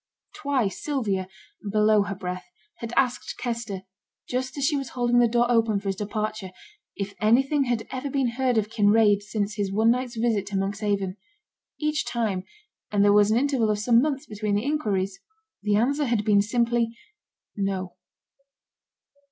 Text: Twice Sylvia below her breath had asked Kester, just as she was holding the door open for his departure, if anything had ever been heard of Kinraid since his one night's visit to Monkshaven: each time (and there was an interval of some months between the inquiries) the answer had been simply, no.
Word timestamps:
Twice 0.33 0.81
Sylvia 0.81 1.27
below 1.61 2.01
her 2.01 2.15
breath 2.15 2.47
had 2.77 2.91
asked 2.97 3.37
Kester, 3.37 3.83
just 4.27 4.57
as 4.57 4.65
she 4.65 4.75
was 4.75 4.89
holding 4.89 5.19
the 5.19 5.27
door 5.27 5.45
open 5.51 5.79
for 5.79 5.89
his 5.89 5.95
departure, 5.95 6.49
if 6.95 7.13
anything 7.21 7.65
had 7.65 7.85
ever 7.91 8.09
been 8.09 8.29
heard 8.29 8.57
of 8.57 8.67
Kinraid 8.71 9.21
since 9.21 9.57
his 9.57 9.71
one 9.71 9.91
night's 9.91 10.15
visit 10.15 10.47
to 10.47 10.57
Monkshaven: 10.57 11.17
each 11.79 12.03
time 12.03 12.45
(and 12.91 13.03
there 13.05 13.13
was 13.13 13.29
an 13.29 13.37
interval 13.37 13.69
of 13.69 13.77
some 13.77 14.01
months 14.01 14.25
between 14.25 14.55
the 14.55 14.65
inquiries) 14.65 15.19
the 15.61 15.75
answer 15.75 16.05
had 16.05 16.25
been 16.25 16.41
simply, 16.41 16.97
no. 17.55 17.93